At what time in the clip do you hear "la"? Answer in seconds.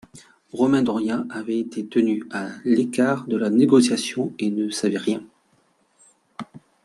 3.37-3.51